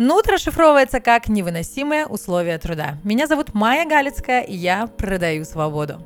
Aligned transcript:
Нут 0.00 0.28
расшифровывается 0.28 0.98
как 0.98 1.28
«невыносимые 1.28 2.06
условия 2.06 2.56
труда». 2.56 2.96
Меня 3.04 3.26
зовут 3.26 3.52
Майя 3.52 3.86
Галицкая, 3.86 4.40
и 4.40 4.56
я 4.56 4.86
продаю 4.86 5.44
свободу. 5.44 6.00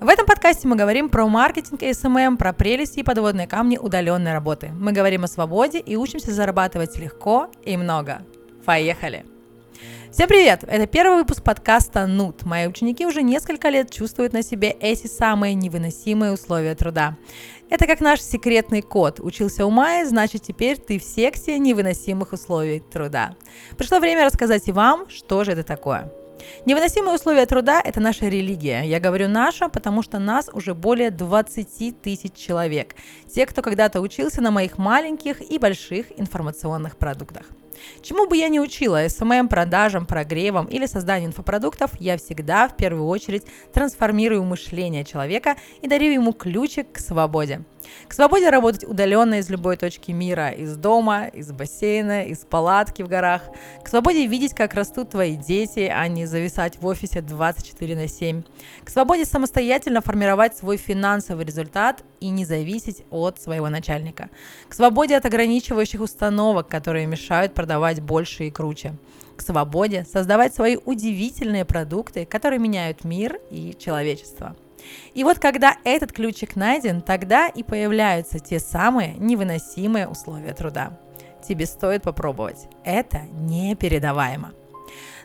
В 0.00 0.08
этом 0.08 0.26
подкасте 0.26 0.66
мы 0.66 0.74
говорим 0.74 1.08
про 1.08 1.28
маркетинг 1.28 1.84
и 1.84 1.92
СММ, 1.94 2.36
про 2.36 2.52
прелести 2.52 2.98
и 2.98 3.02
подводные 3.04 3.46
камни 3.46 3.78
удаленной 3.78 4.32
работы. 4.32 4.72
Мы 4.72 4.90
говорим 4.90 5.22
о 5.22 5.28
свободе 5.28 5.78
и 5.78 5.94
учимся 5.94 6.32
зарабатывать 6.32 6.98
легко 6.98 7.52
и 7.64 7.76
много. 7.76 8.22
Поехали! 8.66 9.24
Всем 10.14 10.28
привет! 10.28 10.62
Это 10.62 10.86
первый 10.86 11.16
выпуск 11.16 11.42
подкаста 11.42 12.06
«Нут». 12.06 12.44
Мои 12.44 12.68
ученики 12.68 13.04
уже 13.04 13.20
несколько 13.20 13.68
лет 13.68 13.90
чувствуют 13.90 14.32
на 14.32 14.44
себе 14.44 14.70
эти 14.70 15.08
самые 15.08 15.54
невыносимые 15.54 16.30
условия 16.30 16.76
труда. 16.76 17.16
Это 17.68 17.88
как 17.88 17.98
наш 17.98 18.20
секретный 18.20 18.80
код. 18.80 19.18
Учился 19.18 19.66
у 19.66 19.70
Майи, 19.70 20.04
значит 20.04 20.42
теперь 20.42 20.78
ты 20.78 21.00
в 21.00 21.02
сексе 21.02 21.58
невыносимых 21.58 22.32
условий 22.32 22.78
труда. 22.78 23.34
Пришло 23.76 23.98
время 23.98 24.24
рассказать 24.24 24.68
и 24.68 24.72
вам, 24.72 25.10
что 25.10 25.42
же 25.42 25.50
это 25.50 25.64
такое. 25.64 26.12
Невыносимые 26.64 27.16
условия 27.16 27.46
труда– 27.46 27.82
это 27.84 27.98
наша 27.98 28.28
религия. 28.28 28.82
Я 28.82 29.00
говорю 29.00 29.26
наша, 29.26 29.68
потому 29.68 30.02
что 30.02 30.20
нас 30.20 30.48
уже 30.52 30.74
более 30.74 31.10
20 31.10 32.00
тысяч 32.00 32.34
человек. 32.34 32.94
Те, 33.26 33.46
кто 33.46 33.62
когда-то 33.62 34.00
учился 34.00 34.40
на 34.40 34.52
моих 34.52 34.78
маленьких 34.78 35.40
и 35.40 35.58
больших 35.58 36.16
информационных 36.16 36.98
продуктах. 36.98 37.46
Чему 38.02 38.26
бы 38.26 38.36
я 38.36 38.48
ни 38.48 38.58
учила, 38.58 39.06
СММ, 39.08 39.48
продажам, 39.48 40.06
прогревам 40.06 40.66
или 40.66 40.86
созданию 40.86 41.28
инфопродуктов, 41.28 41.90
я 41.98 42.16
всегда 42.16 42.68
в 42.68 42.76
первую 42.76 43.06
очередь 43.06 43.44
трансформирую 43.72 44.42
мышление 44.44 45.04
человека 45.04 45.56
и 45.82 45.88
дарю 45.88 46.10
ему 46.10 46.32
ключик 46.32 46.92
к 46.92 46.98
свободе. 46.98 47.62
К 48.08 48.12
свободе 48.12 48.50
работать 48.50 48.84
удаленно 48.84 49.34
из 49.34 49.50
любой 49.50 49.76
точки 49.76 50.10
мира, 50.10 50.50
из 50.50 50.76
дома, 50.76 51.26
из 51.26 51.52
бассейна, 51.52 52.24
из 52.24 52.38
палатки 52.38 53.02
в 53.02 53.08
горах. 53.08 53.42
К 53.82 53.88
свободе 53.88 54.26
видеть, 54.26 54.54
как 54.54 54.74
растут 54.74 55.10
твои 55.10 55.36
дети, 55.36 55.92
а 55.94 56.06
не 56.08 56.26
зависать 56.26 56.78
в 56.80 56.86
офисе 56.86 57.20
24 57.20 57.96
на 57.96 58.08
7. 58.08 58.42
К 58.84 58.90
свободе 58.90 59.24
самостоятельно 59.24 60.00
формировать 60.00 60.56
свой 60.56 60.76
финансовый 60.76 61.44
результат 61.44 62.04
и 62.20 62.30
не 62.30 62.44
зависеть 62.44 63.04
от 63.10 63.40
своего 63.40 63.68
начальника. 63.68 64.30
К 64.68 64.74
свободе 64.74 65.16
от 65.16 65.26
ограничивающих 65.26 66.00
установок, 66.00 66.68
которые 66.68 67.06
мешают 67.06 67.54
продавать 67.54 68.00
больше 68.00 68.44
и 68.44 68.50
круче. 68.50 68.94
К 69.36 69.42
свободе 69.42 70.06
создавать 70.10 70.54
свои 70.54 70.76
удивительные 70.76 71.64
продукты, 71.64 72.24
которые 72.24 72.60
меняют 72.60 73.04
мир 73.04 73.40
и 73.50 73.76
человечество. 73.78 74.56
И 75.14 75.24
вот 75.24 75.38
когда 75.38 75.76
этот 75.84 76.12
ключик 76.12 76.56
найден, 76.56 77.00
тогда 77.00 77.48
и 77.48 77.62
появляются 77.62 78.38
те 78.38 78.58
самые 78.58 79.14
невыносимые 79.14 80.08
условия 80.08 80.54
труда. 80.54 80.98
Тебе 81.46 81.66
стоит 81.66 82.02
попробовать. 82.02 82.68
Это 82.84 83.22
непередаваемо. 83.32 84.52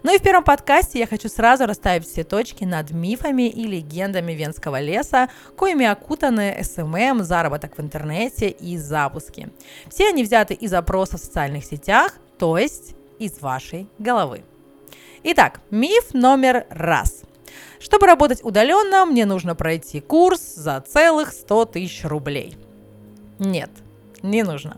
Ну 0.04 0.16
и 0.16 0.18
в 0.18 0.22
первом 0.22 0.44
подкасте 0.44 1.00
я 1.00 1.08
хочу 1.08 1.28
сразу 1.28 1.66
расставить 1.66 2.08
все 2.08 2.24
точки 2.24 2.64
над 2.64 2.92
мифами 2.92 3.50
и 3.50 3.68
легендами 3.68 4.32
Венского 4.34 4.80
леса, 4.80 5.30
коими 5.58 5.86
окутаны 5.86 6.58
СММ, 6.64 7.24
заработок 7.24 7.78
в 7.78 7.82
интернете 7.82 8.50
и 8.50 8.78
запуски. 8.78 9.50
Все 9.90 10.10
они 10.10 10.24
взяты 10.24 10.54
из 10.54 10.74
опросов 10.74 11.22
в 11.22 11.26
социальных 11.26 11.66
сетях, 11.66 12.18
то 12.38 12.58
есть 12.58 12.96
из 13.20 13.42
вашей 13.42 13.90
головы. 13.98 14.44
Итак, 15.24 15.60
миф 15.70 16.14
номер 16.14 16.66
раз. 16.70 17.24
Чтобы 17.80 18.08
работать 18.08 18.44
удаленно, 18.44 19.06
мне 19.06 19.26
нужно 19.26 19.56
пройти 19.56 20.00
курс 20.02 20.56
за 20.56 20.82
целых 20.82 21.32
100 21.32 21.66
тысяч 21.66 22.04
рублей. 22.04 22.58
Нет, 23.40 23.70
не 24.22 24.44
нужно. 24.44 24.78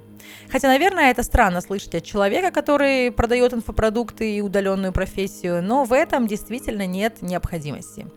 Хотя, 0.50 0.68
наверное, 0.68 1.12
это 1.12 1.24
странно 1.24 1.62
слышать 1.62 1.96
от 1.96 2.04
человека, 2.04 2.52
который 2.52 3.12
продает 3.12 3.54
инфопродукты 3.54 4.36
и 4.36 4.42
удаленную 4.42 4.94
профессию, 4.94 5.64
но 5.64 5.84
в 5.84 5.94
этом 5.94 6.28
действительно 6.28 6.86
нет 6.86 7.22
необходимости. 7.22 8.08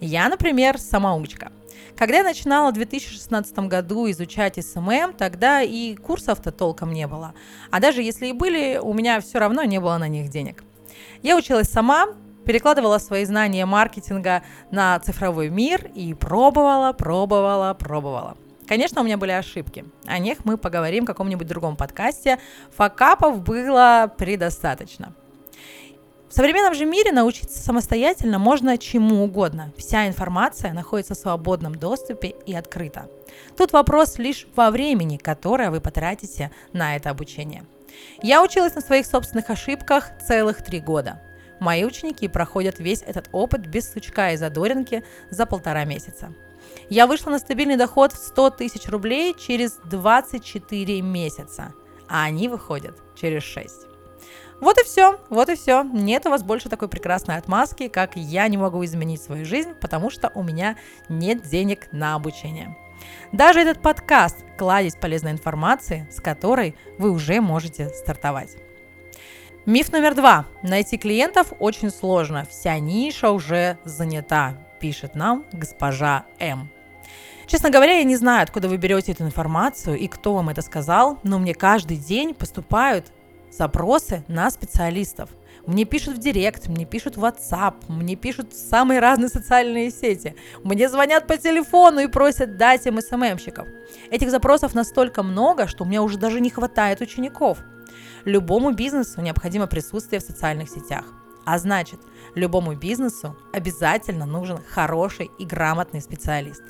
Я, 0.00 0.28
например, 0.28 0.78
самоучка. 0.78 1.52
Когда 1.96 2.18
я 2.18 2.24
начинала 2.24 2.70
в 2.70 2.74
2016 2.74 3.56
году 3.60 4.10
изучать 4.10 4.58
СММ, 4.64 5.14
тогда 5.16 5.62
и 5.62 5.94
курсов-то 5.94 6.50
толком 6.50 6.92
не 6.92 7.06
было. 7.06 7.34
А 7.70 7.80
даже 7.80 8.02
если 8.02 8.26
и 8.26 8.32
были, 8.32 8.78
у 8.82 8.92
меня 8.92 9.20
все 9.20 9.38
равно 9.38 9.62
не 9.62 9.78
было 9.78 9.96
на 9.98 10.08
них 10.08 10.28
денег. 10.28 10.64
Я 11.22 11.36
училась 11.36 11.68
сама, 11.68 12.08
перекладывала 12.44 12.98
свои 12.98 13.24
знания 13.24 13.66
маркетинга 13.66 14.42
на 14.70 14.98
цифровой 15.00 15.48
мир 15.48 15.90
и 15.94 16.14
пробовала, 16.14 16.92
пробовала, 16.92 17.74
пробовала. 17.74 18.36
Конечно, 18.66 19.02
у 19.02 19.04
меня 19.04 19.18
были 19.18 19.32
ошибки. 19.32 19.84
О 20.06 20.18
них 20.18 20.44
мы 20.44 20.56
поговорим 20.56 21.04
в 21.04 21.06
каком-нибудь 21.06 21.46
другом 21.46 21.76
подкасте. 21.76 22.38
Факапов 22.76 23.42
было 23.42 24.12
предостаточно. 24.16 25.14
В 26.28 26.36
современном 26.36 26.74
же 26.74 26.84
мире 26.84 27.12
научиться 27.12 27.62
самостоятельно 27.62 28.38
можно 28.38 28.76
чему 28.76 29.22
угодно. 29.22 29.72
Вся 29.76 30.08
информация 30.08 30.72
находится 30.72 31.14
в 31.14 31.18
свободном 31.18 31.74
доступе 31.74 32.34
и 32.46 32.54
открыта. 32.54 33.08
Тут 33.56 33.72
вопрос 33.72 34.18
лишь 34.18 34.48
во 34.56 34.70
времени, 34.70 35.16
которое 35.16 35.70
вы 35.70 35.80
потратите 35.80 36.50
на 36.72 36.96
это 36.96 37.10
обучение. 37.10 37.64
Я 38.22 38.42
училась 38.42 38.74
на 38.74 38.80
своих 38.80 39.06
собственных 39.06 39.50
ошибках 39.50 40.10
целых 40.26 40.64
три 40.64 40.80
года. 40.80 41.20
Мои 41.64 41.82
ученики 41.84 42.28
проходят 42.28 42.78
весь 42.78 43.00
этот 43.00 43.30
опыт 43.32 43.66
без 43.66 43.90
сучка 43.90 44.32
и 44.32 44.36
задоринки 44.36 45.02
за 45.30 45.46
полтора 45.46 45.86
месяца. 45.86 46.34
Я 46.90 47.06
вышла 47.06 47.30
на 47.30 47.38
стабильный 47.38 47.76
доход 47.76 48.12
в 48.12 48.16
100 48.16 48.50
тысяч 48.50 48.86
рублей 48.86 49.34
через 49.34 49.80
24 49.86 51.00
месяца, 51.00 51.72
а 52.06 52.24
они 52.24 52.50
выходят 52.50 52.98
через 53.18 53.44
6. 53.44 53.72
Вот 54.60 54.76
и 54.76 54.84
все, 54.84 55.18
вот 55.30 55.48
и 55.48 55.54
все. 55.54 55.84
Нет 55.84 56.26
у 56.26 56.30
вас 56.30 56.42
больше 56.42 56.68
такой 56.68 56.88
прекрасной 56.88 57.38
отмазки, 57.38 57.88
как 57.88 58.14
я 58.14 58.46
не 58.48 58.58
могу 58.58 58.84
изменить 58.84 59.22
свою 59.22 59.46
жизнь, 59.46 59.72
потому 59.80 60.10
что 60.10 60.30
у 60.34 60.42
меня 60.42 60.76
нет 61.08 61.48
денег 61.48 61.88
на 61.92 62.14
обучение. 62.14 62.76
Даже 63.32 63.60
этот 63.60 63.80
подкаст– 63.80 64.36
кладезь 64.58 64.96
полезной 64.96 65.32
информации, 65.32 66.06
с 66.12 66.20
которой 66.20 66.76
вы 66.98 67.10
уже 67.10 67.40
можете 67.40 67.88
стартовать. 67.88 68.58
Миф 69.66 69.92
номер 69.92 70.14
два. 70.14 70.44
Найти 70.62 70.98
клиентов 70.98 71.54
очень 71.58 71.88
сложно. 71.88 72.46
Вся 72.50 72.78
ниша 72.78 73.30
уже 73.30 73.78
занята, 73.84 74.58
пишет 74.78 75.14
нам 75.14 75.46
госпожа 75.52 76.26
М. 76.38 76.68
Честно 77.46 77.70
говоря, 77.70 77.94
я 77.94 78.04
не 78.04 78.16
знаю, 78.16 78.42
откуда 78.42 78.68
вы 78.68 78.76
берете 78.76 79.12
эту 79.12 79.24
информацию 79.24 79.98
и 79.98 80.06
кто 80.06 80.34
вам 80.34 80.50
это 80.50 80.60
сказал, 80.60 81.18
но 81.22 81.38
мне 81.38 81.54
каждый 81.54 81.96
день 81.96 82.34
поступают 82.34 83.06
запросы 83.50 84.22
на 84.28 84.50
специалистов. 84.50 85.30
Мне 85.66 85.86
пишут 85.86 86.16
в 86.16 86.18
Директ, 86.18 86.68
мне 86.68 86.84
пишут 86.84 87.16
в 87.16 87.24
WhatsApp, 87.24 87.76
мне 87.88 88.16
пишут 88.16 88.52
в 88.52 88.68
самые 88.68 89.00
разные 89.00 89.30
социальные 89.30 89.90
сети. 89.90 90.36
Мне 90.62 90.90
звонят 90.90 91.26
по 91.26 91.38
телефону 91.38 92.00
и 92.00 92.06
просят 92.06 92.58
дать 92.58 92.84
им 92.84 93.00
СММщиков. 93.00 93.66
Этих 94.10 94.30
запросов 94.30 94.74
настолько 94.74 95.22
много, 95.22 95.66
что 95.66 95.84
у 95.84 95.86
меня 95.86 96.02
уже 96.02 96.18
даже 96.18 96.42
не 96.42 96.50
хватает 96.50 97.00
учеников– 97.00 97.60
Любому 98.24 98.72
бизнесу 98.72 99.20
необходимо 99.20 99.66
присутствие 99.66 100.20
в 100.20 100.24
социальных 100.24 100.70
сетях. 100.70 101.04
А 101.44 101.58
значит, 101.58 102.00
любому 102.34 102.74
бизнесу 102.74 103.36
обязательно 103.52 104.24
нужен 104.24 104.58
хороший 104.66 105.30
и 105.38 105.44
грамотный 105.44 106.00
специалист. 106.00 106.62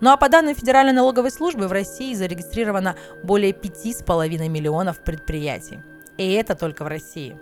Ну 0.00 0.10
а 0.10 0.16
по 0.16 0.28
данным 0.28 0.54
Федеральной 0.54 0.92
налоговой 0.92 1.30
службы 1.30 1.66
в 1.68 1.72
России 1.72 2.14
зарегистрировано 2.14 2.96
более 3.24 3.52
5,5 3.52 4.48
миллионов 4.48 5.02
предприятий. 5.02 5.82
И 6.18 6.32
это 6.32 6.54
только 6.54 6.84
в 6.84 6.88
России. 6.88 7.38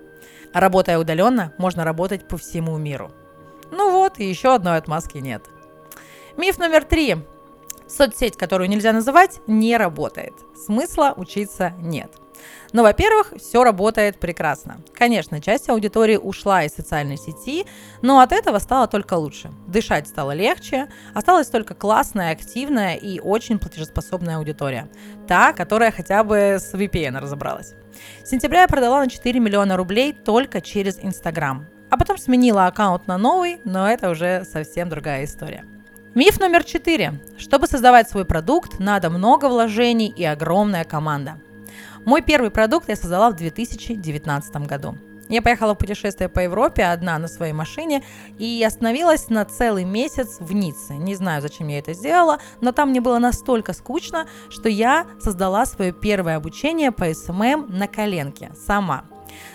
Работая 0.53 0.99
удаленно, 0.99 1.53
можно 1.59 1.85
работать 1.85 2.27
по 2.27 2.37
всему 2.37 2.77
миру. 2.79 3.13
Ну 3.71 3.93
вот, 3.93 4.19
и 4.19 4.29
еще 4.29 4.55
одной 4.55 4.79
отмазки 4.79 5.19
нет. 5.19 5.43
Миф 6.37 6.59
номер 6.59 6.85
три. 6.85 7.17
Соцсеть, 7.87 8.37
которую 8.37 8.71
нельзя 8.71 8.93
называть, 8.93 9.41
не 9.47 9.77
работает. 9.77 10.33
Смысла 10.57 11.13
учиться 11.17 11.75
нет. 11.79 12.11
Но, 12.73 12.83
во-первых, 12.83 13.35
все 13.37 13.63
работает 13.63 14.19
прекрасно. 14.19 14.79
Конечно, 14.95 15.41
часть 15.41 15.69
аудитории 15.69 16.17
ушла 16.17 16.65
из 16.65 16.75
социальной 16.75 17.17
сети, 17.17 17.67
но 18.03 18.21
от 18.21 18.33
этого 18.33 18.59
стало 18.59 18.89
только 18.89 19.15
лучше. 19.15 19.51
Дышать 19.67 20.09
стало 20.09 20.33
легче, 20.33 20.89
осталась 21.15 21.49
только 21.49 21.75
классная, 21.75 22.33
активная 22.33 22.97
и 22.97 23.21
очень 23.21 23.59
платежеспособная 23.59 24.39
аудитория. 24.39 24.89
Та, 25.29 25.53
которая 25.53 25.91
хотя 25.93 26.25
бы 26.25 26.59
с 26.61 26.75
VPN 26.75 27.21
разобралась. 27.21 27.75
С 28.25 28.31
сентября 28.31 28.63
я 28.63 28.69
продала 28.69 29.01
на 29.01 29.09
4 29.09 29.39
миллиона 29.39 29.77
рублей 29.77 30.13
только 30.13 30.61
через 30.61 30.99
Инстаграм. 30.99 31.67
А 31.91 31.97
потом 31.97 32.19
сменила 32.19 32.67
аккаунт 32.67 33.07
на 33.07 33.19
новый, 33.19 33.61
но 33.65 33.89
это 33.89 34.11
уже 34.11 34.45
совсем 34.45 34.89
другая 34.89 35.25
история. 35.25 35.65
Миф 36.15 36.39
номер 36.39 36.65
четыре. 36.65 37.21
Чтобы 37.39 37.67
создавать 37.67 38.09
свой 38.09 38.25
продукт, 38.25 38.79
надо 38.79 39.11
много 39.11 39.49
вложений 39.49 40.15
и 40.17 40.25
огромная 40.25 40.85
команда. 40.85 41.41
Мой 42.05 42.21
первый 42.21 42.51
продукт 42.51 42.89
я 42.89 42.97
создала 42.97 43.31
в 43.31 43.37
2019 43.37 44.57
году. 44.67 44.97
Я 45.31 45.41
поехала 45.41 45.75
в 45.75 45.79
путешествие 45.79 46.29
по 46.29 46.41
Европе 46.41 46.85
одна 46.85 47.19
на 47.19 47.29
своей 47.29 47.55
машине 47.55 48.05
и 48.39 48.63
остановилась 48.67 49.31
на 49.31 49.47
целый 49.47 49.85
месяц 49.85 50.37
в 50.39 50.53
Ницце. 50.53 50.95
Не 50.95 51.15
знаю, 51.15 51.41
зачем 51.41 51.69
я 51.69 51.79
это 51.79 51.95
сделала, 51.95 52.41
но 52.61 52.73
там 52.73 52.91
мне 52.91 53.01
было 53.01 53.19
настолько 53.19 53.73
скучно, 53.73 54.27
что 54.51 54.69
я 54.69 55.07
создала 55.19 55.65
свое 55.65 55.93
первое 55.93 56.37
обучение 56.37 56.93
по 56.93 57.13
СММ 57.13 57.67
на 57.71 57.89
коленке 57.89 58.53
сама. 58.55 59.07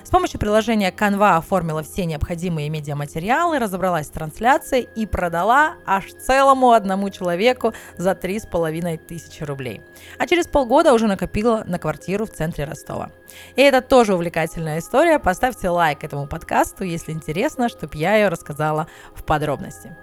С 0.03 0.09
помощью 0.09 0.39
приложения 0.39 0.91
Canva 0.91 1.37
оформила 1.37 1.83
все 1.83 2.05
необходимые 2.05 2.69
медиаматериалы, 2.69 3.59
разобралась 3.59 4.07
с 4.07 4.09
трансляцией 4.09 4.89
и 4.95 5.05
продала 5.05 5.75
аж 5.85 6.11
целому 6.13 6.71
одному 6.71 7.09
человеку 7.09 7.73
за 7.97 8.15
три 8.15 8.39
с 8.39 8.45
половиной 8.45 8.97
тысячи 8.97 9.43
рублей. 9.43 9.81
А 10.17 10.27
через 10.27 10.47
полгода 10.47 10.93
уже 10.93 11.07
накопила 11.07 11.63
на 11.65 11.79
квартиру 11.79 12.25
в 12.25 12.31
центре 12.31 12.65
Ростова. 12.65 13.11
И 13.55 13.61
это 13.61 13.81
тоже 13.81 14.15
увлекательная 14.15 14.79
история. 14.79 15.19
Поставьте 15.19 15.69
лайк 15.69 16.03
этому 16.03 16.27
подкасту, 16.27 16.83
если 16.83 17.11
интересно, 17.11 17.69
чтобы 17.69 17.97
я 17.97 18.15
ее 18.15 18.29
рассказала 18.29 18.87
в 19.13 19.23
подробностях. 19.23 19.95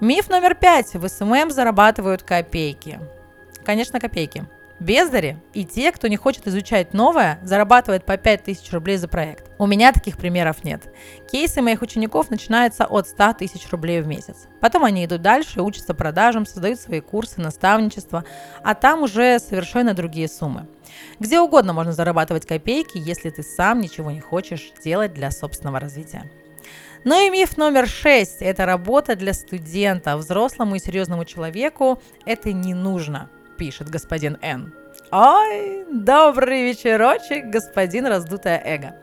Миф 0.00 0.28
номер 0.28 0.54
пять. 0.54 0.94
В 0.94 1.08
СММ 1.08 1.50
зарабатывают 1.50 2.22
копейки. 2.22 3.00
Конечно, 3.64 3.98
копейки. 4.00 4.46
Бездари 4.80 5.38
и 5.54 5.64
те, 5.64 5.90
кто 5.90 6.06
не 6.06 6.16
хочет 6.16 6.46
изучать 6.46 6.94
новое, 6.94 7.40
зарабатывают 7.42 8.04
по 8.04 8.16
5000 8.16 8.72
рублей 8.72 8.96
за 8.96 9.08
проект. 9.08 9.50
У 9.58 9.66
меня 9.66 9.92
таких 9.92 10.16
примеров 10.16 10.62
нет. 10.62 10.92
Кейсы 11.30 11.60
моих 11.62 11.82
учеников 11.82 12.30
начинаются 12.30 12.84
от 12.84 13.08
100 13.08 13.34
тысяч 13.34 13.68
рублей 13.70 14.00
в 14.02 14.06
месяц. 14.06 14.46
Потом 14.60 14.84
они 14.84 15.04
идут 15.04 15.20
дальше, 15.20 15.62
учатся 15.62 15.94
продажам, 15.94 16.46
создают 16.46 16.78
свои 16.78 17.00
курсы, 17.00 17.40
наставничество, 17.40 18.24
а 18.62 18.74
там 18.76 19.02
уже 19.02 19.40
совершенно 19.40 19.94
другие 19.94 20.28
суммы. 20.28 20.68
Где 21.18 21.40
угодно 21.40 21.72
можно 21.72 21.92
зарабатывать 21.92 22.46
копейки, 22.46 22.98
если 22.98 23.30
ты 23.30 23.42
сам 23.42 23.80
ничего 23.80 24.12
не 24.12 24.20
хочешь 24.20 24.72
делать 24.84 25.12
для 25.12 25.32
собственного 25.32 25.80
развития. 25.80 26.30
Ну 27.04 27.26
и 27.26 27.30
миф 27.30 27.56
номер 27.56 27.88
шесть– 27.88 28.38
это 28.42 28.64
работа 28.64 29.16
для 29.16 29.32
студента. 29.32 30.16
Взрослому 30.16 30.76
и 30.76 30.80
серьезному 30.80 31.24
человеку 31.24 32.00
это 32.26 32.52
не 32.52 32.74
нужно– 32.74 33.28
пишет 33.58 33.90
господин 33.90 34.38
Н. 34.40 34.72
Ой, 35.10 35.84
добрый 35.92 36.64
вечерочек, 36.64 37.46
господин 37.46 38.06
раздутое 38.06 38.62
эго. 38.64 38.96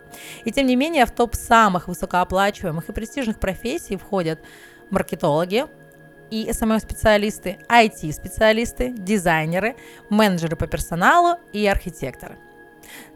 И 0.46 0.52
тем 0.52 0.66
не 0.68 0.76
менее, 0.76 1.06
в 1.06 1.12
топ 1.12 1.36
самых 1.36 1.88
высокооплачиваемых 1.88 2.90
и 2.90 2.94
престижных 2.94 3.40
профессий 3.40 3.98
входят 3.98 4.40
маркетологи, 4.90 5.66
и 6.32 6.50
SMM-специалисты, 6.50 7.60
IT-специалисты, 7.70 8.90
дизайнеры, 8.90 9.76
менеджеры 10.10 10.56
по 10.56 10.66
персоналу 10.68 11.38
и 11.54 11.66
архитекторы. 11.68 12.38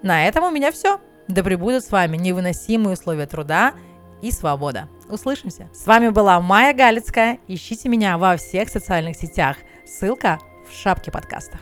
На 0.03 0.27
этом 0.27 0.44
у 0.44 0.51
меня 0.51 0.71
все. 0.71 1.01
Да 1.27 1.44
пребудут 1.44 1.83
с 1.83 1.91
вами 1.91 2.18
невыносимые 2.18 2.94
условия 2.94 3.25
труда 3.25 3.74
и 4.21 4.31
свобода. 4.31 4.88
Услышимся. 5.09 5.69
С 5.74 5.86
вами 5.86 6.09
была 6.09 6.39
Майя 6.39 6.74
Галицкая. 6.74 7.39
Ищите 7.47 7.89
меня 7.89 8.18
во 8.18 8.38
всех 8.38 8.69
социальных 8.69 9.15
сетях. 9.15 9.57
Ссылка 9.86 10.39
в 10.69 10.74
шапке 10.74 11.12
подкаста. 11.12 11.60